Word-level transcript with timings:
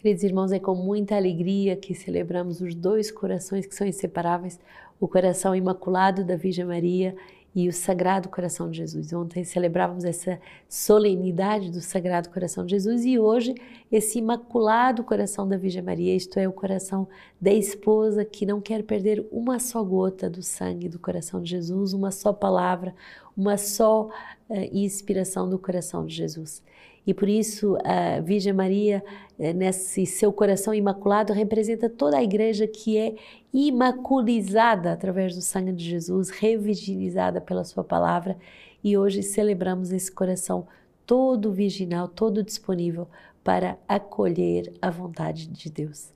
Queridos 0.00 0.24
irmãos, 0.24 0.50
é 0.50 0.58
com 0.58 0.74
muita 0.74 1.14
alegria 1.14 1.76
que 1.76 1.94
celebramos 1.94 2.62
os 2.62 2.74
dois 2.74 3.10
corações 3.10 3.66
que 3.66 3.74
são 3.74 3.86
inseparáveis, 3.86 4.58
o 4.98 5.06
coração 5.06 5.54
imaculado 5.54 6.24
da 6.24 6.36
Virgem 6.36 6.64
Maria 6.64 7.14
e 7.54 7.68
o 7.68 7.72
Sagrado 7.72 8.30
Coração 8.30 8.70
de 8.70 8.78
Jesus. 8.78 9.12
Ontem 9.12 9.44
celebrávamos 9.44 10.04
essa 10.04 10.40
solenidade 10.66 11.70
do 11.70 11.82
Sagrado 11.82 12.30
Coração 12.30 12.64
de 12.64 12.70
Jesus 12.70 13.04
e 13.04 13.18
hoje 13.18 13.54
esse 13.92 14.18
Imaculado 14.18 15.04
Coração 15.04 15.46
da 15.46 15.58
Virgem 15.58 15.82
Maria, 15.82 16.16
isto 16.16 16.38
é, 16.38 16.48
o 16.48 16.52
coração 16.52 17.06
da 17.38 17.52
esposa 17.52 18.24
que 18.24 18.46
não 18.46 18.58
quer 18.58 18.82
perder 18.84 19.28
uma 19.30 19.58
só 19.58 19.84
gota 19.84 20.30
do 20.30 20.42
sangue 20.42 20.88
do 20.88 20.98
coração 20.98 21.42
de 21.42 21.50
Jesus, 21.50 21.92
uma 21.92 22.10
só 22.10 22.32
palavra, 22.32 22.94
uma 23.40 23.56
só 23.56 24.06
uh, 24.06 24.54
inspiração 24.70 25.48
do 25.48 25.58
coração 25.58 26.04
de 26.04 26.14
Jesus. 26.14 26.62
E 27.06 27.14
por 27.14 27.28
isso 27.28 27.78
a 27.82 28.20
Virgem 28.20 28.52
Maria, 28.52 29.02
eh, 29.38 29.54
nesse 29.54 30.04
seu 30.04 30.30
coração 30.30 30.74
imaculado, 30.74 31.32
representa 31.32 31.88
toda 31.88 32.18
a 32.18 32.22
igreja 32.22 32.66
que 32.66 32.98
é 32.98 33.14
imaculizada 33.54 34.92
através 34.92 35.34
do 35.34 35.40
sangue 35.40 35.72
de 35.72 35.82
Jesus, 35.82 36.28
revirginizada 36.28 37.40
pela 37.40 37.64
sua 37.64 37.82
palavra. 37.82 38.36
E 38.84 38.98
hoje 38.98 39.22
celebramos 39.22 39.92
esse 39.92 40.12
coração 40.12 40.68
todo 41.06 41.50
virginal, 41.50 42.06
todo 42.06 42.42
disponível 42.42 43.08
para 43.42 43.78
acolher 43.88 44.70
a 44.82 44.90
vontade 44.90 45.46
de 45.46 45.70
Deus. 45.70 46.12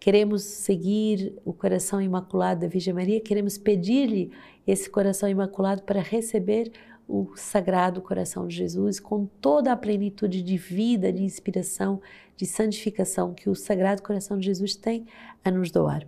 Queremos 0.00 0.42
seguir 0.42 1.34
o 1.44 1.52
coração 1.52 2.00
imaculado 2.00 2.60
da 2.60 2.68
Virgem 2.68 2.94
Maria, 2.94 3.20
queremos 3.20 3.58
pedir-lhe 3.58 4.30
esse 4.66 4.88
coração 4.88 5.28
imaculado 5.28 5.82
para 5.82 6.00
receber 6.00 6.70
o 7.08 7.32
Sagrado 7.34 8.02
Coração 8.02 8.46
de 8.46 8.54
Jesus 8.54 9.00
com 9.00 9.26
toda 9.40 9.72
a 9.72 9.76
plenitude 9.76 10.42
de 10.42 10.58
vida, 10.58 11.10
de 11.10 11.22
inspiração, 11.24 12.00
de 12.36 12.44
santificação 12.44 13.32
que 13.32 13.48
o 13.48 13.54
Sagrado 13.54 14.02
Coração 14.02 14.38
de 14.38 14.44
Jesus 14.44 14.76
tem 14.76 15.06
a 15.42 15.50
nos 15.50 15.70
doar. 15.70 16.06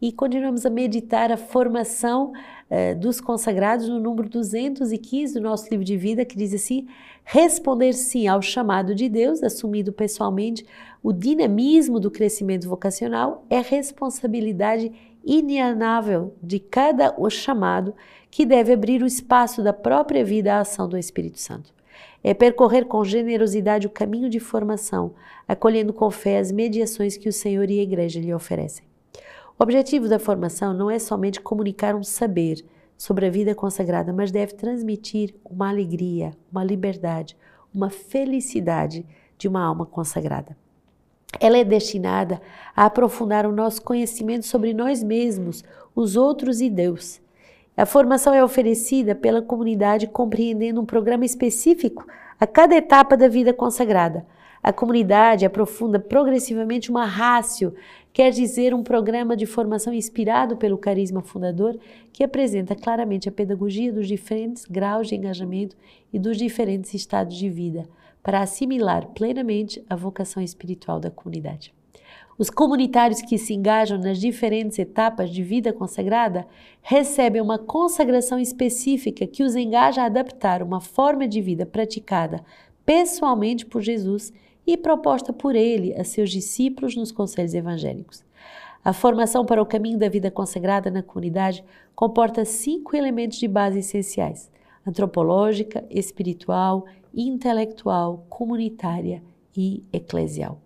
E 0.00 0.12
continuamos 0.12 0.66
a 0.66 0.70
meditar 0.70 1.32
a 1.32 1.38
formação 1.38 2.32
eh, 2.68 2.94
dos 2.94 3.18
consagrados 3.18 3.88
no 3.88 3.98
número 3.98 4.28
215 4.28 5.32
do 5.32 5.40
nosso 5.40 5.70
livro 5.70 5.84
de 5.84 5.96
vida, 5.96 6.24
que 6.24 6.36
diz 6.36 6.52
assim: 6.52 6.86
responder 7.24 7.94
sim 7.94 8.26
ao 8.26 8.42
chamado 8.42 8.94
de 8.94 9.08
Deus, 9.08 9.42
assumido 9.42 9.94
pessoalmente, 9.94 10.66
o 11.02 11.14
dinamismo 11.14 11.98
do 11.98 12.10
crescimento 12.10 12.68
vocacional 12.68 13.44
é 13.48 13.60
responsabilidade 13.60 14.92
inalienável 15.24 16.34
de 16.42 16.60
cada 16.60 17.14
o 17.16 17.28
chamado 17.30 17.94
que 18.30 18.44
deve 18.44 18.74
abrir 18.74 19.02
o 19.02 19.06
espaço 19.06 19.62
da 19.62 19.72
própria 19.72 20.24
vida 20.24 20.54
à 20.54 20.60
ação 20.60 20.86
do 20.86 20.98
Espírito 20.98 21.40
Santo. 21.40 21.74
É 22.22 22.34
percorrer 22.34 22.84
com 22.84 23.02
generosidade 23.02 23.86
o 23.86 23.90
caminho 23.90 24.28
de 24.28 24.40
formação, 24.40 25.14
acolhendo 25.48 25.92
com 25.92 26.10
fé 26.10 26.38
as 26.38 26.52
mediações 26.52 27.16
que 27.16 27.28
o 27.28 27.32
Senhor 27.32 27.70
e 27.70 27.80
a 27.80 27.82
Igreja 27.82 28.20
lhe 28.20 28.34
oferecem. 28.34 28.85
O 29.58 29.62
objetivo 29.62 30.06
da 30.06 30.18
formação 30.18 30.74
não 30.74 30.90
é 30.90 30.98
somente 30.98 31.40
comunicar 31.40 31.94
um 31.94 32.02
saber 32.02 32.62
sobre 32.96 33.26
a 33.26 33.30
vida 33.30 33.54
consagrada, 33.54 34.12
mas 34.12 34.30
deve 34.30 34.52
transmitir 34.52 35.34
uma 35.42 35.70
alegria, 35.70 36.32
uma 36.52 36.62
liberdade, 36.62 37.34
uma 37.74 37.88
felicidade 37.88 39.04
de 39.38 39.48
uma 39.48 39.62
alma 39.62 39.86
consagrada. 39.86 40.54
Ela 41.40 41.56
é 41.56 41.64
destinada 41.64 42.40
a 42.74 42.84
aprofundar 42.84 43.46
o 43.46 43.52
nosso 43.52 43.80
conhecimento 43.80 44.44
sobre 44.44 44.74
nós 44.74 45.02
mesmos, 45.02 45.64
os 45.94 46.16
outros 46.16 46.60
e 46.60 46.68
Deus. 46.68 47.20
A 47.74 47.86
formação 47.86 48.34
é 48.34 48.44
oferecida 48.44 49.14
pela 49.14 49.40
comunidade 49.40 50.06
compreendendo 50.06 50.82
um 50.82 50.86
programa 50.86 51.24
específico 51.24 52.06
a 52.38 52.46
cada 52.46 52.76
etapa 52.76 53.16
da 53.16 53.28
vida 53.28 53.54
consagrada. 53.54 54.26
A 54.62 54.72
comunidade 54.72 55.44
aprofunda 55.44 55.98
progressivamente 55.98 56.90
uma 56.90 57.04
rácio, 57.04 57.74
quer 58.12 58.30
dizer, 58.30 58.74
um 58.74 58.82
programa 58.82 59.36
de 59.36 59.46
formação 59.46 59.92
inspirado 59.92 60.56
pelo 60.56 60.78
carisma 60.78 61.22
fundador 61.22 61.78
que 62.12 62.24
apresenta 62.24 62.74
claramente 62.74 63.28
a 63.28 63.32
pedagogia 63.32 63.92
dos 63.92 64.08
diferentes 64.08 64.64
graus 64.64 65.08
de 65.08 65.14
engajamento 65.14 65.76
e 66.12 66.18
dos 66.18 66.36
diferentes 66.36 66.94
estados 66.94 67.36
de 67.36 67.48
vida 67.48 67.88
para 68.22 68.40
assimilar 68.40 69.06
plenamente 69.08 69.84
a 69.88 69.94
vocação 69.94 70.42
espiritual 70.42 70.98
da 70.98 71.10
comunidade. 71.10 71.72
Os 72.38 72.50
comunitários 72.50 73.22
que 73.22 73.38
se 73.38 73.54
engajam 73.54 73.98
nas 73.98 74.18
diferentes 74.18 74.78
etapas 74.78 75.30
de 75.30 75.42
vida 75.42 75.72
consagrada 75.72 76.46
recebem 76.82 77.40
uma 77.40 77.58
consagração 77.58 78.38
específica 78.38 79.26
que 79.26 79.42
os 79.42 79.56
engaja 79.56 80.02
a 80.02 80.06
adaptar 80.06 80.62
uma 80.62 80.80
forma 80.80 81.26
de 81.26 81.40
vida 81.40 81.64
praticada 81.64 82.44
pessoalmente 82.84 83.64
por 83.64 83.80
Jesus 83.80 84.32
e 84.66 84.76
proposta 84.76 85.32
por 85.32 85.54
ele 85.54 85.94
a 85.94 86.04
seus 86.04 86.30
discípulos 86.30 86.96
nos 86.96 87.12
conselhos 87.12 87.54
evangélicos. 87.54 88.24
A 88.84 88.92
formação 88.92 89.44
para 89.44 89.62
o 89.62 89.66
caminho 89.66 89.98
da 89.98 90.08
vida 90.08 90.30
consagrada 90.30 90.90
na 90.90 91.02
comunidade 91.02 91.64
comporta 91.94 92.44
cinco 92.44 92.96
elementos 92.96 93.38
de 93.38 93.48
base 93.48 93.80
essenciais: 93.80 94.50
antropológica, 94.86 95.84
espiritual, 95.90 96.86
intelectual, 97.14 98.24
comunitária 98.28 99.22
e 99.56 99.82
eclesial. 99.92 100.60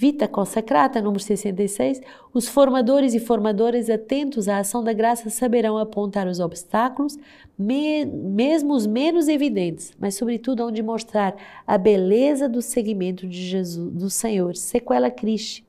Vita 0.00 0.26
Consacrata, 0.26 1.02
número 1.02 1.22
66, 1.22 2.00
os 2.32 2.48
formadores 2.48 3.12
e 3.12 3.20
formadoras 3.20 3.90
atentos 3.90 4.48
à 4.48 4.56
ação 4.56 4.82
da 4.82 4.94
graça 4.94 5.28
saberão 5.28 5.76
apontar 5.76 6.26
os 6.26 6.40
obstáculos, 6.40 7.18
me, 7.58 8.06
mesmo 8.06 8.72
os 8.72 8.86
menos 8.86 9.28
evidentes, 9.28 9.92
mas 10.00 10.14
sobretudo 10.14 10.64
onde 10.66 10.82
mostrar 10.82 11.36
a 11.66 11.76
beleza 11.76 12.48
do 12.48 12.62
seguimento 12.62 13.26
de 13.26 13.42
Jesus, 13.42 13.92
do 13.92 14.08
Senhor, 14.08 14.56
sequela 14.56 15.10
Cristo, 15.10 15.66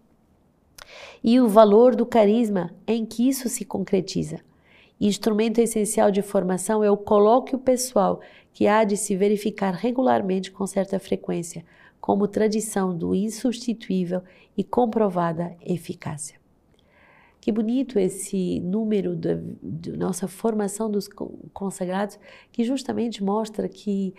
e 1.22 1.38
o 1.42 1.50
valor 1.50 1.94
do 1.94 2.06
carisma 2.06 2.74
em 2.88 3.06
que 3.06 3.28
isso 3.28 3.50
se 3.50 3.66
concretiza. 3.66 4.40
Instrumento 4.98 5.60
essencial 5.60 6.10
de 6.10 6.22
formação 6.22 6.82
é 6.82 6.90
o 6.90 6.96
colóquio 6.96 7.60
pessoal 7.60 8.22
que 8.54 8.66
há 8.66 8.86
de 8.86 8.96
se 8.96 9.14
verificar 9.14 9.74
regularmente 9.74 10.52
com 10.52 10.66
certa 10.66 10.98
frequência, 11.00 11.66
como 12.02 12.28
tradição 12.28 12.98
do 12.98 13.16
insubstituível 13.16 14.24
e 14.58 14.64
comprovada 14.64 15.56
eficácia. 15.62 16.42
Que 17.40 17.52
bonito 17.52 17.98
esse 17.98 18.60
número 18.60 19.16
da 19.16 19.40
nossa 19.98 20.28
formação 20.28 20.92
dos 20.92 21.08
consagrados, 21.54 22.20
que 22.52 22.64
justamente 22.64 23.24
mostra 23.24 23.70
que 23.70 24.14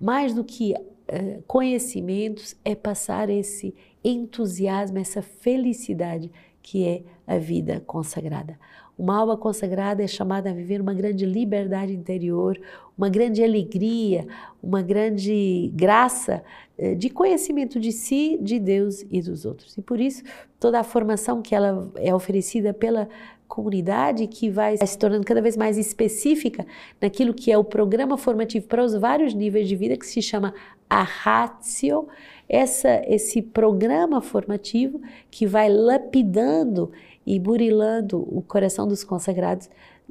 mais 0.00 0.34
do 0.34 0.44
que 0.44 0.74
uh, 0.74 1.42
conhecimentos 1.46 2.54
é 2.64 2.74
passar 2.74 3.30
esse 3.30 3.74
entusiasmo, 4.04 4.98
essa 4.98 5.22
felicidade 5.22 6.30
que 6.62 6.86
é 6.86 7.02
a 7.26 7.38
vida 7.38 7.80
consagrada. 7.86 8.58
Uma 8.98 9.18
alma 9.18 9.36
consagrada 9.36 10.02
é 10.02 10.06
chamada 10.06 10.50
a 10.50 10.52
viver 10.54 10.80
uma 10.80 10.94
grande 10.94 11.26
liberdade 11.26 11.92
interior, 11.92 12.58
uma 12.96 13.10
grande 13.10 13.44
alegria, 13.44 14.26
uma 14.62 14.80
grande 14.80 15.70
graça 15.74 16.42
eh, 16.78 16.94
de 16.94 17.10
conhecimento 17.10 17.78
de 17.78 17.92
si, 17.92 18.38
de 18.40 18.58
Deus 18.58 19.04
e 19.10 19.20
dos 19.20 19.44
outros. 19.44 19.76
E 19.76 19.82
por 19.82 20.00
isso, 20.00 20.22
toda 20.58 20.80
a 20.80 20.84
formação 20.84 21.42
que 21.42 21.54
ela 21.54 21.90
é 21.96 22.14
oferecida 22.14 22.72
pela 22.72 23.06
comunidade, 23.46 24.26
que 24.26 24.50
vai 24.50 24.76
se 24.76 24.98
tornando 24.98 25.24
cada 25.24 25.42
vez 25.42 25.56
mais 25.56 25.78
específica 25.78 26.66
naquilo 27.00 27.34
que 27.34 27.52
é 27.52 27.58
o 27.58 27.64
programa 27.64 28.16
formativo 28.16 28.66
para 28.66 28.82
os 28.82 28.94
vários 28.94 29.34
níveis 29.34 29.68
de 29.68 29.76
vida, 29.76 29.96
que 29.96 30.06
se 30.06 30.22
chama 30.22 30.54
a 30.88 31.02
Ratio, 31.02 32.08
essa, 32.48 33.02
esse 33.06 33.42
programa 33.42 34.20
formativo 34.20 35.00
que 35.30 35.46
vai 35.46 35.68
lapidando 35.68 36.92
e 37.26 37.40
burilando 37.40 38.20
o 38.20 38.40
coração 38.40 38.86
dos 38.86 39.02
consagrados 39.02 39.68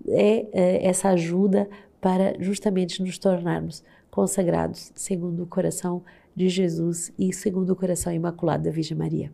é, 0.09 0.45
é 0.51 0.85
essa 0.85 1.09
ajuda 1.09 1.69
para 2.01 2.35
justamente 2.39 3.01
nos 3.01 3.17
tornarmos 3.17 3.83
consagrados 4.11 4.91
segundo 4.95 5.43
o 5.43 5.47
coração 5.47 6.03
de 6.35 6.49
Jesus 6.49 7.11
e 7.17 7.33
segundo 7.33 7.71
o 7.71 7.75
coração 7.75 8.13
imaculado 8.13 8.63
da 8.63 8.71
Virgem 8.71 8.97
Maria. 8.97 9.31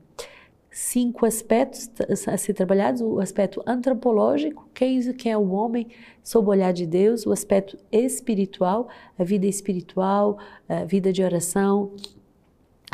Cinco 0.74 1.26
aspectos 1.26 1.90
a 2.28 2.38
ser 2.38 2.54
trabalhados: 2.54 3.02
o 3.02 3.20
aspecto 3.20 3.62
antropológico, 3.68 4.70
quem, 4.74 5.02
quem 5.14 5.34
é 5.34 5.38
o 5.38 5.52
homem 5.52 5.88
sob 6.24 6.48
o 6.48 6.52
olhar 6.52 6.72
de 6.72 6.86
Deus, 6.86 7.26
o 7.26 7.32
aspecto 7.34 7.78
espiritual, 7.92 8.88
a 9.20 9.24
vida 9.24 9.46
espiritual, 9.46 10.38
a 10.70 10.86
vida 10.86 11.12
de 11.12 11.22
oração, 11.24 11.94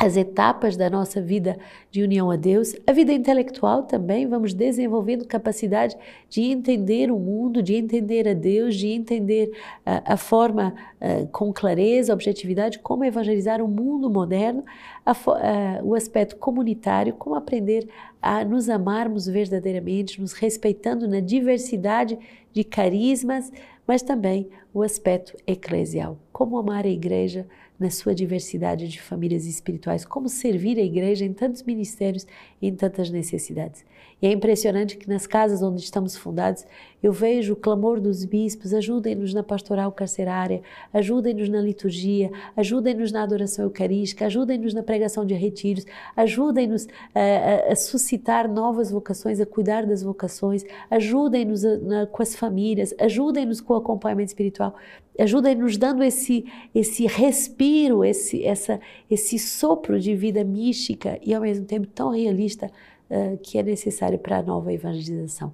as 0.00 0.16
etapas 0.16 0.76
da 0.76 0.88
nossa 0.88 1.20
vida 1.20 1.58
de 1.90 2.04
união 2.04 2.30
a 2.30 2.36
Deus, 2.36 2.72
a 2.86 2.92
vida 2.92 3.12
intelectual 3.12 3.82
também, 3.82 4.28
vamos 4.28 4.54
desenvolvendo 4.54 5.26
capacidade 5.26 5.96
de 6.30 6.42
entender 6.42 7.10
o 7.10 7.18
mundo, 7.18 7.60
de 7.60 7.74
entender 7.74 8.28
a 8.28 8.32
Deus, 8.32 8.76
de 8.76 8.86
entender 8.86 9.50
uh, 9.84 10.00
a 10.04 10.16
forma 10.16 10.72
uh, 11.00 11.26
com 11.32 11.52
clareza, 11.52 12.14
objetividade, 12.14 12.78
como 12.78 13.04
evangelizar 13.04 13.60
o 13.60 13.66
mundo 13.66 14.08
moderno, 14.08 14.64
a, 15.04 15.10
uh, 15.10 15.84
o 15.84 15.96
aspecto 15.96 16.36
comunitário, 16.36 17.14
como 17.14 17.34
aprender 17.34 17.88
a 18.22 18.44
nos 18.44 18.68
amarmos 18.68 19.26
verdadeiramente, 19.26 20.20
nos 20.20 20.32
respeitando 20.32 21.08
na 21.08 21.18
diversidade 21.18 22.16
de 22.52 22.62
carismas, 22.62 23.50
mas 23.84 24.00
também 24.02 24.48
o 24.72 24.80
aspecto 24.80 25.36
eclesial, 25.44 26.18
como 26.32 26.56
amar 26.56 26.84
a 26.84 26.88
igreja 26.88 27.48
na 27.78 27.90
sua 27.90 28.14
diversidade 28.14 28.88
de 28.88 29.00
famílias 29.00 29.46
espirituais, 29.46 30.04
como 30.04 30.28
servir 30.28 30.78
a 30.78 30.82
igreja 30.82 31.24
em 31.24 31.32
tantos 31.32 31.62
ministérios 31.62 32.26
e 32.60 32.68
em 32.68 32.74
tantas 32.74 33.10
necessidades. 33.10 33.84
E 34.20 34.26
é 34.26 34.32
impressionante 34.32 34.96
que 34.96 35.08
nas 35.08 35.26
casas 35.26 35.62
onde 35.62 35.80
estamos 35.80 36.16
fundados, 36.16 36.64
eu 37.00 37.12
vejo 37.12 37.52
o 37.52 37.56
clamor 37.56 38.00
dos 38.00 38.24
bispos: 38.24 38.74
ajudem-nos 38.74 39.32
na 39.32 39.44
pastoral 39.44 39.92
carcerária, 39.92 40.60
ajudem-nos 40.92 41.48
na 41.48 41.60
liturgia, 41.60 42.30
ajudem-nos 42.56 43.12
na 43.12 43.22
adoração 43.22 43.64
eucarística, 43.64 44.26
ajudem-nos 44.26 44.74
na 44.74 44.82
pregação 44.82 45.24
de 45.24 45.34
retiros, 45.34 45.86
ajudem-nos 46.16 46.88
a, 47.14 47.20
a, 47.20 47.72
a, 47.72 47.76
suscitar 47.76 48.52
novas 48.52 48.90
vocações, 48.90 49.40
a 49.40 49.46
cuidar 49.46 49.86
das 49.86 50.02
vocações, 50.02 50.64
ajudem-nos 50.90 51.62
com 52.10 52.22
as 52.22 52.34
famílias, 52.34 52.92
ajudem-nos 52.98 53.60
com 53.60 53.74
o 53.74 53.76
acompanhamento 53.76 54.30
espiritual 54.30 54.74
ajuda-nos 55.20 55.76
dando 55.76 56.04
esse, 56.04 56.44
esse 56.72 57.06
respiro, 57.06 58.04
esse, 58.04 58.44
essa, 58.44 58.80
esse 59.10 59.36
sopro 59.36 59.98
de 59.98 60.14
vida 60.14 60.44
mística 60.44 61.18
e 61.20 61.34
ao 61.34 61.42
mesmo 61.42 61.64
tempo 61.64 61.88
tão 61.88 62.10
realista 62.10 62.70
uh, 63.10 63.38
que 63.38 63.58
é 63.58 63.62
necessário 63.62 64.18
para 64.18 64.38
a 64.38 64.42
nova 64.42 64.72
evangelização. 64.72 65.52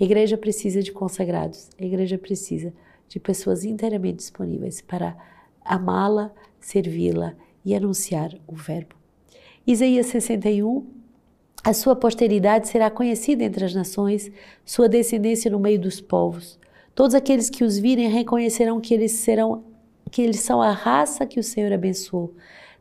A 0.00 0.04
igreja 0.04 0.36
precisa 0.36 0.82
de 0.82 0.92
consagrados, 0.92 1.68
a 1.78 1.84
igreja 1.84 2.16
precisa 2.16 2.72
de 3.08 3.20
pessoas 3.20 3.64
inteiramente 3.64 4.16
disponíveis 4.16 4.80
para 4.80 5.16
amá-la, 5.64 6.32
servi-la 6.58 7.34
e 7.64 7.74
anunciar 7.74 8.34
o 8.46 8.54
Verbo. 8.54 8.94
Isaías 9.66 10.06
61 10.06 11.00
a 11.62 11.74
sua 11.74 11.94
posteridade 11.94 12.68
será 12.68 12.90
conhecida 12.90 13.44
entre 13.44 13.62
as 13.66 13.74
nações, 13.74 14.32
sua 14.64 14.88
descendência 14.88 15.50
no 15.50 15.60
meio 15.60 15.78
dos 15.78 16.00
povos. 16.00 16.58
Todos 16.94 17.14
aqueles 17.14 17.50
que 17.50 17.62
os 17.62 17.78
virem 17.78 18.08
reconhecerão 18.08 18.80
que 18.80 18.94
eles 18.94 19.12
serão 19.12 19.64
que 20.10 20.22
eles 20.22 20.40
são 20.40 20.60
a 20.60 20.72
raça 20.72 21.26
que 21.26 21.38
o 21.38 21.42
Senhor 21.42 21.72
abençoou. 21.72 22.34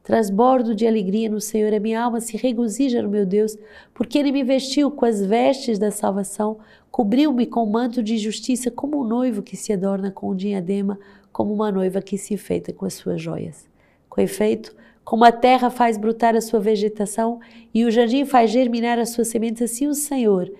Transbordo 0.09 0.73
de 0.73 0.87
alegria 0.87 1.29
no 1.29 1.39
Senhor, 1.39 1.71
a 1.71 1.79
minha 1.79 2.01
alma 2.01 2.19
se 2.19 2.35
regozija 2.35 2.99
no 2.99 3.09
meu 3.09 3.27
Deus, 3.27 3.55
porque 3.93 4.17
ele 4.17 4.31
me 4.31 4.43
vestiu 4.43 4.89
com 4.89 5.05
as 5.05 5.23
vestes 5.23 5.77
da 5.77 5.91
salvação, 5.91 6.57
cobriu-me 6.89 7.45
com 7.45 7.63
o 7.63 7.71
manto 7.71 8.01
de 8.01 8.17
justiça, 8.17 8.71
como 8.71 8.99
um 8.99 9.03
noivo 9.03 9.43
que 9.43 9.55
se 9.55 9.71
adorna 9.71 10.09
com 10.09 10.31
um 10.31 10.35
diadema, 10.35 10.99
como 11.31 11.53
uma 11.53 11.71
noiva 11.71 12.01
que 12.01 12.17
se 12.17 12.33
enfeita 12.33 12.73
com 12.73 12.87
as 12.87 12.95
suas 12.95 13.21
joias. 13.21 13.69
Com 14.09 14.19
efeito, 14.19 14.75
como 15.05 15.23
a 15.23 15.31
terra 15.31 15.69
faz 15.69 15.95
brotar 15.95 16.35
a 16.35 16.41
sua 16.41 16.59
vegetação 16.59 17.39
e 17.71 17.85
o 17.85 17.91
jardim 17.91 18.25
faz 18.25 18.49
germinar 18.49 18.97
as 18.97 19.09
suas 19.09 19.27
sementes, 19.27 19.61
assim 19.61 19.85
o 19.85 19.93
Senhor 19.93 20.51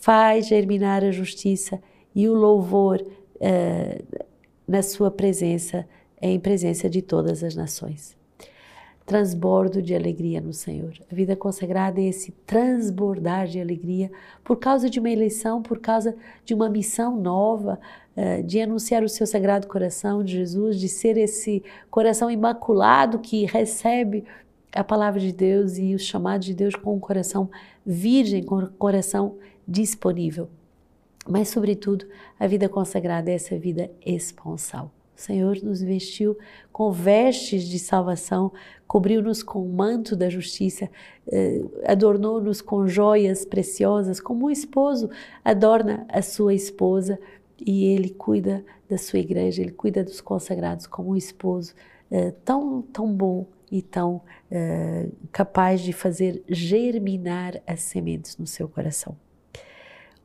faz 0.00 0.48
germinar 0.48 1.04
a 1.04 1.12
justiça 1.12 1.80
e 2.12 2.28
o 2.28 2.34
louvor 2.34 3.00
uh, 3.00 4.24
na 4.66 4.82
sua 4.82 5.08
presença, 5.08 5.86
em 6.20 6.40
presença 6.40 6.90
de 6.90 7.00
todas 7.00 7.44
as 7.44 7.54
nações. 7.54 8.17
Transbordo 9.08 9.80
de 9.80 9.94
alegria 9.94 10.38
no 10.38 10.52
Senhor. 10.52 10.92
A 11.10 11.14
vida 11.14 11.34
consagrada 11.34 11.98
é 11.98 12.04
esse 12.04 12.30
transbordar 12.44 13.46
de 13.46 13.58
alegria 13.58 14.10
por 14.44 14.58
causa 14.58 14.90
de 14.90 15.00
uma 15.00 15.08
eleição, 15.08 15.62
por 15.62 15.78
causa 15.78 16.14
de 16.44 16.52
uma 16.52 16.68
missão 16.68 17.18
nova, 17.18 17.80
uh, 18.14 18.42
de 18.42 18.60
anunciar 18.60 19.02
o 19.02 19.08
seu 19.08 19.26
sagrado 19.26 19.66
coração 19.66 20.22
de 20.22 20.32
Jesus, 20.32 20.78
de 20.78 20.90
ser 20.90 21.16
esse 21.16 21.62
coração 21.90 22.30
imaculado 22.30 23.18
que 23.18 23.46
recebe 23.46 24.26
a 24.74 24.84
palavra 24.84 25.18
de 25.18 25.32
Deus 25.32 25.78
e 25.78 25.94
os 25.94 26.02
chamados 26.02 26.44
de 26.44 26.52
Deus 26.52 26.76
com 26.76 26.94
o 26.94 27.00
coração 27.00 27.48
virgem, 27.86 28.42
com 28.42 28.58
o 28.58 28.68
coração 28.72 29.36
disponível. 29.66 30.50
Mas, 31.26 31.48
sobretudo, 31.48 32.04
a 32.38 32.46
vida 32.46 32.68
consagrada 32.68 33.30
é 33.30 33.36
essa 33.36 33.58
vida 33.58 33.90
esponsal. 34.04 34.92
O 35.18 35.20
Senhor 35.20 35.58
nos 35.64 35.82
vestiu 35.82 36.38
com 36.70 36.92
vestes 36.92 37.64
de 37.64 37.76
salvação, 37.80 38.52
cobriu-nos 38.86 39.42
com 39.42 39.60
o 39.60 39.68
manto 39.68 40.14
da 40.14 40.30
justiça, 40.30 40.88
eh, 41.26 41.60
adornou-nos 41.84 42.62
com 42.62 42.86
joias 42.86 43.44
preciosas, 43.44 44.20
como 44.20 44.46
um 44.46 44.50
esposo 44.50 45.10
adorna 45.44 46.06
a 46.08 46.22
sua 46.22 46.54
esposa 46.54 47.18
e 47.58 47.86
ele 47.86 48.10
cuida 48.10 48.64
da 48.88 48.96
sua 48.96 49.18
igreja, 49.18 49.60
ele 49.60 49.72
cuida 49.72 50.04
dos 50.04 50.20
consagrados 50.20 50.86
como 50.86 51.10
um 51.10 51.16
esposo 51.16 51.74
eh, 52.12 52.32
tão, 52.44 52.80
tão 52.80 53.12
bom 53.12 53.44
e 53.72 53.82
tão 53.82 54.22
eh, 54.48 55.08
capaz 55.32 55.80
de 55.80 55.92
fazer 55.92 56.44
germinar 56.48 57.60
as 57.66 57.80
sementes 57.80 58.38
no 58.38 58.46
seu 58.46 58.68
coração. 58.68 59.16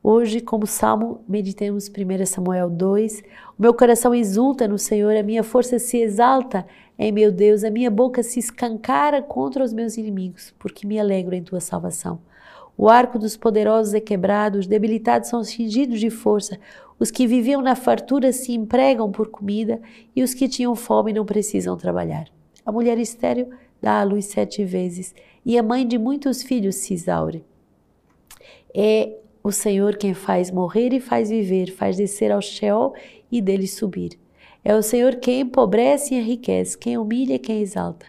Hoje, 0.06 0.42
como 0.42 0.66
salmo, 0.66 1.24
meditemos 1.26 1.88
1 1.88 2.26
Samuel 2.26 2.68
2. 2.68 3.22
O 3.58 3.62
meu 3.62 3.72
coração 3.72 4.14
exulta 4.14 4.68
no 4.68 4.78
Senhor, 4.78 5.16
a 5.16 5.22
minha 5.22 5.42
força 5.42 5.78
se 5.78 5.96
exalta 5.96 6.66
em 6.98 7.10
meu 7.10 7.32
Deus, 7.32 7.64
a 7.64 7.70
minha 7.70 7.90
boca 7.90 8.22
se 8.22 8.38
escancara 8.38 9.22
contra 9.22 9.64
os 9.64 9.72
meus 9.72 9.96
inimigos, 9.96 10.54
porque 10.58 10.86
me 10.86 11.00
alegro 11.00 11.34
em 11.34 11.42
tua 11.42 11.58
salvação. 11.58 12.20
O 12.76 12.90
arco 12.90 13.18
dos 13.18 13.34
poderosos 13.34 13.94
é 13.94 14.00
quebrado, 14.00 14.58
os 14.58 14.66
debilitados 14.66 15.30
são 15.30 15.42
cingidos 15.42 15.98
de 15.98 16.10
força, 16.10 16.60
os 16.98 17.10
que 17.10 17.26
viviam 17.26 17.62
na 17.62 17.74
fartura 17.74 18.30
se 18.30 18.52
empregam 18.52 19.10
por 19.10 19.28
comida 19.28 19.80
e 20.14 20.22
os 20.22 20.34
que 20.34 20.50
tinham 20.50 20.76
fome 20.76 21.14
não 21.14 21.24
precisam 21.24 21.78
trabalhar. 21.78 22.26
A 22.66 22.70
mulher 22.70 22.98
estéril 22.98 23.48
dá 23.80 24.00
à 24.00 24.04
luz 24.04 24.26
sete 24.26 24.66
vezes 24.66 25.14
e 25.46 25.56
a 25.56 25.62
mãe 25.62 25.88
de 25.88 25.96
muitos 25.96 26.42
filhos 26.42 26.74
se 26.74 26.92
exaure. 26.92 27.42
É 28.74 29.23
o 29.44 29.52
Senhor 29.52 29.96
quem 29.96 30.14
faz 30.14 30.50
morrer 30.50 30.94
e 30.94 30.98
faz 30.98 31.28
viver, 31.28 31.70
faz 31.70 31.98
descer 31.98 32.32
ao 32.32 32.40
Sheol 32.40 32.94
e 33.30 33.42
dele 33.42 33.68
subir. 33.68 34.18
É 34.64 34.74
o 34.74 34.82
Senhor 34.82 35.16
quem 35.16 35.40
empobrece 35.40 36.14
e 36.14 36.18
enriquece, 36.18 36.78
quem 36.78 36.96
humilha 36.96 37.34
e 37.34 37.38
quem 37.38 37.60
exalta. 37.60 38.06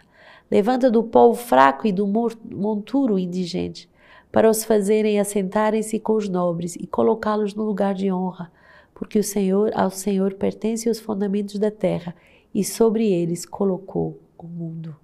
Levanta 0.50 0.90
do 0.90 1.04
pó 1.04 1.30
o 1.30 1.36
fraco 1.36 1.86
e 1.86 1.92
do 1.92 2.08
monturo 2.08 3.20
indigente, 3.20 3.90
para 4.32 4.50
os 4.50 4.64
fazerem 4.64 5.20
assentarem-se 5.20 6.00
com 6.00 6.14
os 6.14 6.30
nobres 6.30 6.78
e 6.78 6.88
colocá-los 6.88 7.54
no 7.54 7.66
lugar 7.66 7.94
de 7.94 8.10
honra, 8.10 8.50
porque 8.94 9.20
o 9.20 9.24
Senhor, 9.24 9.72
ao 9.76 9.92
Senhor 9.92 10.36
pertencem 10.36 10.90
os 10.90 11.02
fundamentos 11.02 11.60
da 11.60 11.70
terra 11.70 12.16
e 12.54 12.64
sobre 12.64 13.12
eles 13.12 13.46
colocou 13.46 14.18
o 14.38 14.48
mundo. 14.48 14.96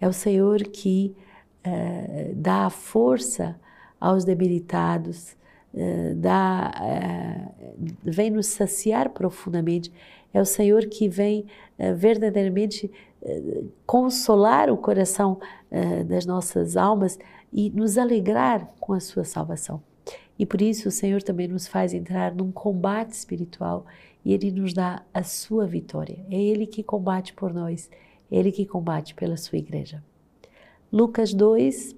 É 0.00 0.08
o 0.08 0.14
Senhor 0.14 0.62
que 0.62 1.14
uh, 1.66 2.34
dá 2.34 2.64
a 2.64 2.70
força 2.70 3.60
aos 4.06 4.24
debilitados, 4.24 5.36
uh, 5.74 6.14
dá, 6.14 6.72
uh, 6.80 7.84
vem 8.04 8.30
nos 8.30 8.46
saciar 8.46 9.10
profundamente. 9.10 9.92
É 10.32 10.40
o 10.40 10.44
Senhor 10.44 10.86
que 10.86 11.08
vem 11.08 11.46
uh, 11.78 11.94
verdadeiramente 11.94 12.90
consolar 13.84 14.70
o 14.70 14.76
coração 14.76 15.40
das 16.06 16.24
nossas 16.24 16.76
almas 16.76 17.18
e 17.52 17.70
nos 17.70 17.98
alegrar 17.98 18.72
com 18.78 18.92
a 18.92 19.00
sua 19.00 19.24
salvação. 19.24 19.82
E 20.38 20.46
por 20.46 20.62
isso 20.62 20.86
o 20.86 20.92
Senhor 20.92 21.20
também 21.24 21.48
nos 21.48 21.66
faz 21.66 21.92
entrar 21.92 22.32
num 22.32 22.52
combate 22.52 23.10
espiritual 23.10 23.84
e 24.24 24.32
Ele 24.32 24.52
nos 24.52 24.72
dá 24.72 25.02
a 25.12 25.24
sua 25.24 25.66
vitória. 25.66 26.24
É 26.30 26.40
Ele 26.40 26.68
que 26.68 26.84
combate 26.84 27.32
por 27.32 27.52
nós, 27.52 27.90
é 28.30 28.36
Ele 28.36 28.52
que 28.52 28.64
combate 28.64 29.12
pela 29.12 29.36
sua 29.36 29.58
igreja. 29.58 30.00
Lucas 30.92 31.34
2, 31.34 31.96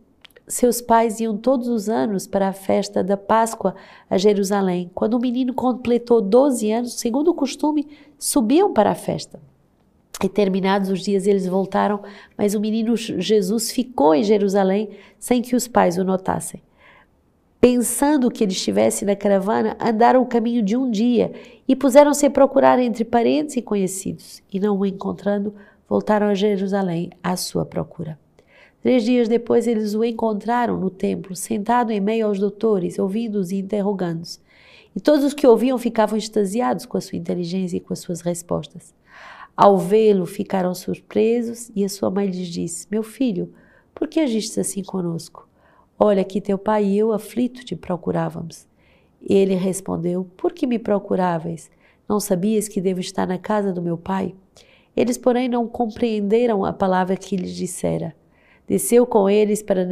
seus 0.49 0.81
pais 0.81 1.21
iam 1.21 1.37
todos 1.37 1.69
os 1.69 1.89
anos 1.89 2.27
para 2.27 2.49
a 2.49 2.53
festa 2.53 3.05
da 3.05 3.17
Páscoa 3.17 3.75
a 4.09 4.17
Jerusalém. 4.17 4.91
Quando 4.95 5.15
o 5.15 5.21
menino 5.21 5.53
completou 5.53 6.21
12 6.21 6.73
anos, 6.73 6.95
segundo 6.95 7.29
o 7.29 7.35
costume, 7.35 7.87
subiam 8.19 8.73
para 8.73 8.91
a 8.91 8.95
festa. 8.95 9.39
E 10.23 10.29
terminados 10.29 10.91
os 10.91 11.01
dias, 11.01 11.27
eles 11.27 11.47
voltaram, 11.47 12.03
mas 12.37 12.55
o 12.55 12.61
menino 12.61 12.97
Jesus 12.97 13.71
ficou 13.71 14.15
em 14.15 14.25
Jerusalém 14.25 14.89
sem 15.19 15.41
que 15.41 15.55
os 15.55 15.69
pais 15.69 15.97
o 15.97 16.03
notassem. 16.03 16.61
Pensando 17.61 18.31
que 18.31 18.43
ele 18.43 18.53
estivesse 18.53 19.05
na 19.05 19.15
caravana, 19.15 19.77
andaram 19.81 20.23
o 20.23 20.27
caminho 20.27 20.63
de 20.63 20.77
um 20.77 20.91
dia 20.91 21.33
e 21.67 21.77
puseram-se 21.77 22.25
a 22.25 22.31
procurar 22.31 22.79
entre 22.79 23.05
parentes 23.05 23.57
e 23.57 23.63
conhecidos. 23.63 24.43
E 24.53 24.59
não 24.59 24.79
o 24.79 24.87
encontrando, 24.87 25.55
voltaram 25.89 26.29
a 26.29 26.35
Jerusalém 26.35 27.11
à 27.23 27.37
sua 27.37 27.65
procura. 27.65 28.19
Três 28.89 29.05
dias 29.05 29.29
depois, 29.29 29.67
eles 29.67 29.93
o 29.95 30.03
encontraram 30.03 30.81
no 30.81 30.89
templo, 30.89 31.37
sentado 31.37 31.93
em 31.93 32.01
meio 32.01 32.27
aos 32.27 32.39
doutores, 32.39 32.99
ouvindo-os 32.99 33.51
e 33.51 33.57
interrogando-os. 33.57 34.41
E 34.97 34.99
todos 34.99 35.27
os 35.27 35.35
que 35.35 35.47
ouviam 35.47 35.77
ficavam 35.77 36.17
extasiados 36.17 36.87
com 36.87 36.97
a 36.97 37.01
sua 37.03 37.19
inteligência 37.19 37.77
e 37.77 37.81
com 37.81 37.93
as 37.93 37.99
suas 37.99 38.23
respostas. 38.23 38.95
Ao 39.55 39.77
vê-lo, 39.77 40.25
ficaram 40.25 40.75
surpresos 40.75 41.71
e 41.77 41.85
a 41.85 41.89
sua 41.91 42.11
mãe 42.11 42.29
lhes 42.29 42.49
disse: 42.49 42.87
Meu 42.91 43.03
filho, 43.03 43.53
por 43.95 44.09
que 44.09 44.21
agiste 44.21 44.59
assim 44.59 44.83
conosco? 44.83 45.47
Olha 45.99 46.25
que 46.25 46.41
teu 46.41 46.57
pai 46.57 46.87
e 46.87 46.97
eu 46.97 47.13
aflito 47.13 47.63
te 47.67 47.77
procurávamos. 47.77 48.67
Ele 49.21 49.55
respondeu: 49.55 50.27
Por 50.35 50.51
que 50.51 50.67
me 50.67 50.79
procuráveis? 50.79 51.71
Não 52.09 52.19
sabias 52.19 52.69
que 52.69 52.81
devo 52.81 53.01
estar 53.01 53.27
na 53.27 53.37
casa 53.37 53.71
do 53.71 53.83
meu 53.83 53.99
pai? 53.99 54.35
Eles, 54.97 55.19
porém, 55.19 55.47
não 55.47 55.69
compreenderam 55.69 56.65
a 56.65 56.73
palavra 56.73 57.19
que 57.19 57.37
lhes 57.37 57.55
dissera. 57.55 58.17
Desceu 58.69 59.07
com 59.07 59.31
eles 59.31 59.63
para 59.63 59.89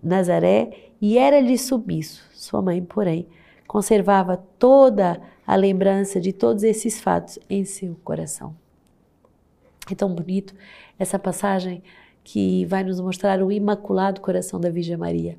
Nazaré 0.00 0.70
e 1.00 1.18
era-lhe 1.18 1.58
submisso. 1.58 2.22
Sua 2.32 2.62
mãe, 2.62 2.80
porém, 2.82 3.26
conservava 3.66 4.36
toda 4.36 5.20
a 5.44 5.56
lembrança 5.56 6.20
de 6.20 6.32
todos 6.32 6.62
esses 6.62 7.00
fatos 7.00 7.38
em 7.48 7.64
seu 7.64 7.96
coração. 8.04 8.54
É 9.90 9.94
tão 9.94 10.14
bonito 10.14 10.54
essa 10.98 11.18
passagem 11.18 11.82
que 12.22 12.64
vai 12.66 12.84
nos 12.84 13.00
mostrar 13.00 13.42
o 13.42 13.50
imaculado 13.50 14.20
coração 14.20 14.60
da 14.60 14.70
Virgem 14.70 14.96
Maria. 14.96 15.36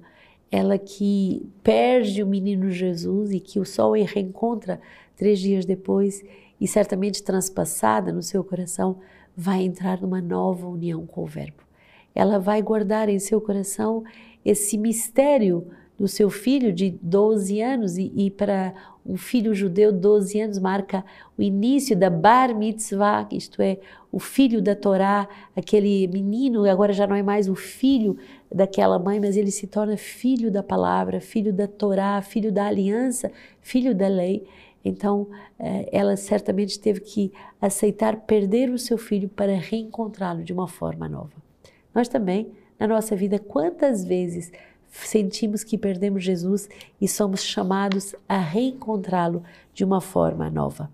Ela 0.51 0.77
que 0.77 1.50
perde 1.63 2.22
o 2.22 2.27
menino 2.27 2.70
Jesus 2.70 3.31
e 3.31 3.39
que 3.39 3.60
o 3.60 3.65
sol 3.65 3.93
reencontra 3.93 4.81
três 5.15 5.39
dias 5.39 5.65
depois 5.65 6.22
e 6.60 6.67
certamente 6.67 7.24
transpassada 7.24 8.12
no 8.12 8.22
seu 8.22 8.43
coração, 8.43 9.00
vai 9.36 9.63
entrar 9.63 10.01
numa 10.01 10.22
nova 10.22 10.67
união 10.67 11.05
com 11.08 11.24
o 11.24 11.25
Verbo. 11.25 11.71
Ela 12.13 12.39
vai 12.39 12.62
guardar 12.62 13.10
em 13.10 13.20
seu 13.20 13.39
coração 13.39 14.03
esse 14.44 14.77
mistério 14.77 15.68
do 16.01 16.08
seu 16.08 16.32
filho 16.32 16.74
de 16.74 16.89
12 16.89 17.62
anos 17.62 17.98
e, 17.98 18.12
e 18.15 18.32
para 18.32 18.74
um 19.06 19.15
filho 19.18 19.53
judeu, 19.53 19.91
12 19.91 20.41
anos 20.41 20.58
marca 20.58 21.06
o 21.38 21.41
início 21.44 21.96
da 21.96 22.10
Bar 22.10 22.58
Mitzvah, 22.58 23.27
isto 23.32 23.62
é, 23.62 23.77
o 24.12 24.20
filho 24.20 24.62
da 24.62 24.75
Torá, 24.75 25.27
aquele 25.56 26.08
menino, 26.08 26.68
agora 26.68 26.91
já 26.91 27.06
não 27.06 27.15
é 27.15 27.22
mais 27.22 27.48
o 27.48 27.56
filho 27.56 28.18
daquela 28.53 28.98
mãe, 28.98 29.20
mas 29.20 29.38
ele 29.38 29.51
se 29.51 29.68
torna 29.68 29.96
filho 29.96 30.51
da 30.51 30.63
palavra, 30.63 31.22
filho 31.22 31.53
da 31.53 31.68
Torá, 31.68 32.20
filho 32.22 32.51
da 32.51 32.65
aliança, 32.65 33.32
filho 33.62 33.94
da 33.94 34.08
lei. 34.08 34.44
Então, 34.84 35.27
eh, 35.60 35.88
ela 35.91 36.18
certamente 36.18 36.80
teve 36.80 37.00
que 37.01 37.32
aceitar 37.62 38.22
perder 38.22 38.72
o 38.72 38.77
seu 38.77 38.98
filho 38.98 39.30
para 39.30 39.53
reencontrá-lo 39.53 40.44
de 40.44 40.51
uma 40.51 40.68
forma 40.68 41.08
nova. 41.08 41.50
Nós 41.93 42.07
também, 42.07 42.51
na 42.79 42.88
nossa 42.88 43.15
vida, 43.15 43.38
quantas 43.39 44.03
vezes 44.03 44.51
sentimos 44.91 45.63
que 45.63 45.77
perdemos 45.77 46.24
Jesus 46.24 46.69
e 47.00 47.07
somos 47.07 47.43
chamados 47.43 48.15
a 48.27 48.38
reencontrá-lo 48.38 49.43
de 49.74 49.83
uma 49.83 50.01
forma 50.01 50.50
nova. 50.50 50.91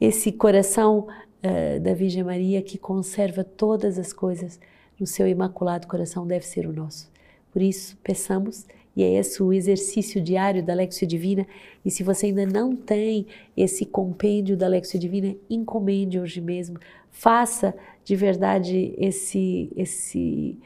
Esse 0.00 0.30
coração 0.30 1.08
uh, 1.08 1.80
da 1.80 1.94
Virgem 1.94 2.22
Maria 2.22 2.62
que 2.62 2.78
conserva 2.78 3.42
todas 3.42 3.98
as 3.98 4.12
coisas 4.12 4.60
no 4.98 5.06
seu 5.06 5.26
imaculado 5.26 5.86
coração 5.86 6.26
deve 6.26 6.46
ser 6.46 6.66
o 6.66 6.72
nosso. 6.72 7.10
Por 7.52 7.62
isso, 7.62 7.96
peçamos, 8.02 8.66
e 8.96 9.02
é 9.02 9.14
esse 9.14 9.42
o 9.42 9.52
exercício 9.52 10.20
diário 10.20 10.62
da 10.62 10.74
Lexio 10.74 11.06
Divina. 11.06 11.46
E 11.84 11.90
se 11.90 12.02
você 12.02 12.26
ainda 12.26 12.46
não 12.46 12.76
tem 12.76 13.26
esse 13.56 13.84
compêndio 13.84 14.56
da 14.56 14.68
Lexio 14.68 14.98
Divina, 14.98 15.34
encomende 15.50 16.18
hoje 16.18 16.40
mesmo. 16.40 16.78
Faça 17.10 17.74
de 18.04 18.14
verdade 18.14 18.94
esse, 18.96 19.70
esse 19.76 20.56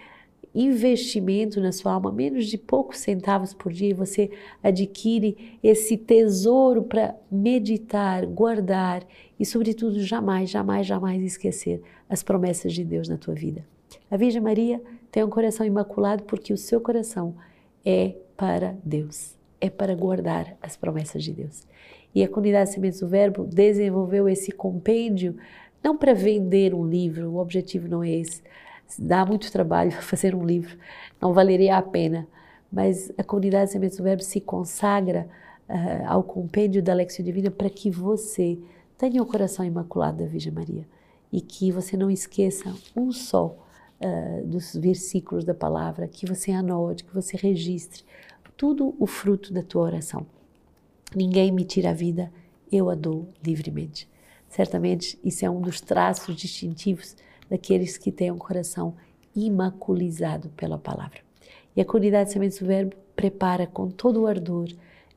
investimento 0.54 1.61
na 1.61 1.73
sua 1.73 1.92
alma, 1.92 2.11
menos 2.12 2.47
de 2.47 2.58
poucos 2.58 2.99
centavos 2.99 3.54
por 3.54 3.73
dia, 3.73 3.90
e 3.90 3.94
você 3.94 4.30
adquire 4.62 5.58
esse 5.62 5.97
tesouro 5.97 6.82
para 6.82 7.14
meditar, 7.30 8.26
guardar 8.26 9.06
e, 9.38 9.47
sobretudo, 9.47 10.02
jamais, 10.02 10.50
jamais, 10.50 10.87
jamais 10.87 11.23
esquecer 11.23 11.80
as 12.08 12.23
promessas 12.23 12.73
de 12.73 12.85
Deus 12.85 13.08
na 13.08 13.16
tua 13.16 13.35
vida. 13.35 13.64
A 14.11 14.16
Virgem 14.16 14.40
Maria 14.40 14.82
tem 15.11 15.23
um 15.23 15.30
coração 15.30 15.64
imaculado 15.64 16.25
porque 16.25 16.52
o 16.52 16.58
seu 16.58 16.80
coração 16.80 17.35
é 17.85 18.14
para 18.37 18.76
Deus, 18.85 19.37
é 19.61 19.68
para 19.68 19.94
guardar 19.94 20.56
as 20.62 20.76
promessas 20.76 21.25
de 21.25 21.32
Deus. 21.32 21.66
E 22.14 22.23
a 22.23 22.28
comunidade 22.28 22.70
Sementes 22.70 23.00
do 23.00 23.08
Verbo 23.08 23.44
desenvolveu 23.44 24.28
esse 24.28 24.50
compêndio 24.50 25.37
não 25.82 25.97
para 25.97 26.14
vender 26.14 26.75
um 26.75 26.85
livro, 26.85 27.30
o 27.30 27.38
objetivo 27.38 27.88
não 27.88 28.02
é 28.02 28.11
esse, 28.11 28.42
dá 28.99 29.25
muito 29.25 29.50
trabalho 29.52 29.92
fazer 30.02 30.35
um 30.35 30.44
livro, 30.44 30.76
não 31.20 31.32
valeria 31.32 31.76
a 31.76 31.82
pena. 31.82 32.26
Mas 32.70 33.11
a 33.16 33.25
comunidade 33.25 33.70
Sementes 33.70 33.97
do 33.97 34.04
Verbo 34.04 34.23
se 34.23 34.40
consagra 34.40 35.26
uh, 35.68 36.06
ao 36.06 36.23
compêndio 36.23 36.82
da 36.82 36.92
Lexio 36.92 37.25
Divina 37.25 37.50
para 37.50 37.70
que 37.70 37.90
você 37.90 38.58
tenha 38.99 39.23
o 39.23 39.26
coração 39.26 39.64
imaculado 39.64 40.18
da 40.18 40.26
Virgem 40.26 40.52
Maria 40.52 40.87
e 41.32 41.40
que 41.40 41.70
você 41.73 41.97
não 41.97 42.11
esqueça 42.11 42.75
um 42.97 43.11
só 43.11 43.56
uh, 44.00 44.47
dos 44.47 44.75
versículos 44.75 45.45
da 45.45 45.55
palavra, 45.55 46.09
que 46.09 46.26
você 46.26 46.50
anote, 46.50 47.05
que 47.05 47.14
você 47.14 47.37
registre 47.37 48.05
tudo 48.57 48.95
o 48.99 49.07
fruto 49.07 49.52
da 49.52 49.62
tua 49.62 49.83
oração. 49.83 50.26
Ninguém 51.14 51.52
me 51.52 51.64
tira 51.64 51.90
a 51.90 51.95
vida, 51.95 52.31
eu 52.71 52.90
a 52.90 52.95
dou 52.95 53.28
livremente. 53.45 54.09
Certamente 54.49 55.19
isso 55.25 55.45
é 55.45 55.50
um 55.50 55.61
dos 55.61 55.81
traços 55.81 56.35
distintivos 56.35 57.17
daqueles 57.49 57.97
que 57.97 58.11
têm 58.11 58.31
um 58.31 58.38
coração 58.38 58.95
imaculizado 59.35 60.50
pela 60.50 60.76
palavra. 60.76 61.21
E 61.76 61.81
a 61.81 61.85
comunidade 61.85 62.33
Sementes 62.33 62.59
do 62.59 62.67
Verbo 62.67 62.97
prepara 63.14 63.67
com 63.67 63.88
todo 63.88 64.23
o 64.23 64.26
ardor 64.26 64.69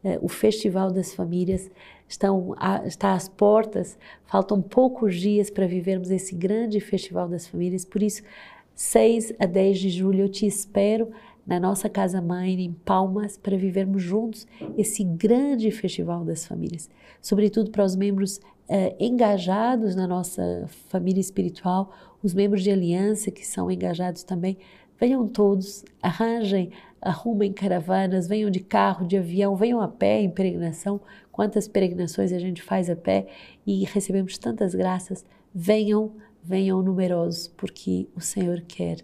eh, 0.04 0.20
o 0.22 0.28
Festival 0.28 0.92
das 0.92 1.14
Famílias. 1.14 1.70
Estão 2.08 2.54
a, 2.58 2.86
está 2.86 3.14
às 3.14 3.28
portas, 3.28 3.98
faltam 4.26 4.62
poucos 4.62 5.16
dias 5.16 5.50
para 5.50 5.66
vivermos 5.66 6.12
esse 6.12 6.36
grande 6.36 6.80
Festival 6.80 7.28
das 7.28 7.48
Famílias, 7.48 7.86
por 7.86 8.04
isso, 8.04 8.22
6 8.76 9.34
a 9.40 9.46
10 9.46 9.80
de 9.80 9.90
julho, 9.90 10.22
eu 10.22 10.30
te 10.30 10.46
espero 10.46 11.10
na 11.46 11.60
nossa 11.60 11.90
casa 11.90 12.22
mãe 12.22 12.54
em 12.62 12.72
Palmas 12.72 13.38
para 13.38 13.58
vivermos 13.58 14.02
juntos 14.02 14.48
esse 14.78 15.04
grande 15.04 15.72
festival 15.72 16.24
das 16.24 16.46
famílias, 16.46 16.90
sobretudo 17.22 17.72
para 17.72 17.84
os 17.84 17.96
membros 17.96 18.40
eh, 18.70 18.96
engajados 19.00 19.96
na 19.96 20.08
nossa 20.08 20.66
família 20.88 21.20
espiritual, 21.20 21.92
os 22.24 22.34
membros 22.34 22.64
de 22.64 22.72
aliança 22.72 23.32
que 23.32 23.46
são 23.46 23.70
engajados 23.70 24.24
também, 24.24 24.58
venham 25.00 25.28
todos, 25.28 25.84
arranjem, 26.02 26.72
arrumem 27.02 27.52
caravanas, 27.52 28.28
venham 28.28 28.52
de 28.52 28.60
carro, 28.60 29.06
de 29.06 29.18
avião, 29.18 29.56
venham 29.56 29.82
a 29.82 29.88
pé 29.88 30.22
em 30.22 30.30
peregrinação. 30.30 31.02
Quantas 31.32 31.68
peregrinações 31.68 32.32
a 32.32 32.38
gente 32.38 32.62
faz 32.62 32.90
a 32.90 32.96
pé 32.96 33.28
e 33.66 33.84
recebemos 33.86 34.38
tantas 34.38 34.76
graças. 34.76 35.26
Venham, 35.54 36.12
venham 36.44 36.82
numerosos, 36.82 37.48
porque 37.48 38.08
o 38.16 38.22
Senhor 38.22 38.62
quer 38.68 39.00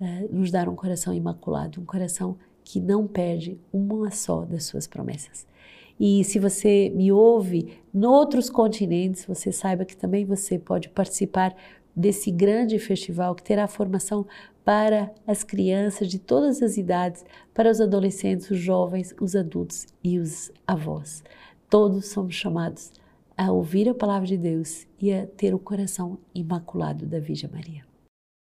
uh, 0.00 0.34
nos 0.34 0.50
dar 0.50 0.68
um 0.68 0.76
coração 0.76 1.12
imaculado, 1.12 1.80
um 1.80 1.84
coração 1.84 2.36
que 2.64 2.80
não 2.80 3.06
perde 3.06 3.58
uma 3.72 4.10
só 4.10 4.44
das 4.44 4.64
suas 4.64 4.86
promessas. 4.86 5.46
E 5.98 6.22
se 6.24 6.38
você 6.38 6.90
me 6.94 7.10
ouve 7.10 7.78
em 7.94 8.04
outros 8.04 8.50
continentes, 8.50 9.24
você 9.24 9.50
saiba 9.50 9.84
que 9.84 9.96
também 9.96 10.24
você 10.24 10.58
pode 10.58 10.88
participar 10.90 11.54
desse 11.94 12.30
grande 12.30 12.78
festival 12.78 13.34
que 13.34 13.42
terá 13.42 13.66
formação 13.66 14.26
para 14.62 15.10
as 15.26 15.42
crianças 15.42 16.08
de 16.08 16.18
todas 16.18 16.60
as 16.60 16.76
idades, 16.76 17.24
para 17.54 17.70
os 17.70 17.80
adolescentes, 17.80 18.50
os 18.50 18.58
jovens, 18.58 19.14
os 19.18 19.34
adultos 19.34 19.86
e 20.04 20.18
os 20.18 20.50
avós. 20.66 21.22
Todos 21.70 22.06
somos 22.06 22.34
chamados 22.34 22.92
a 23.36 23.52
ouvir 23.52 23.88
a 23.88 23.94
palavra 23.94 24.26
de 24.26 24.36
Deus 24.36 24.86
e 24.98 25.12
a 25.12 25.26
ter 25.26 25.54
o 25.54 25.58
coração 25.58 26.18
imaculado 26.34 27.04
da 27.04 27.20
Virgem 27.20 27.50
Maria. 27.50 27.95